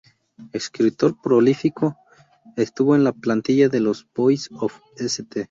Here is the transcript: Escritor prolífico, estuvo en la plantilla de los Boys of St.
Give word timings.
Escritor 0.51 1.15
prolífico, 1.21 1.95
estuvo 2.57 2.95
en 2.95 3.03
la 3.03 3.11
plantilla 3.11 3.69
de 3.69 3.81
los 3.81 4.07
Boys 4.15 4.49
of 4.53 4.73
St. 4.97 5.39